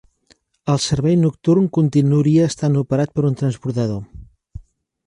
[0.75, 4.05] El servei nocturn continuaria estant operat per un transbordador.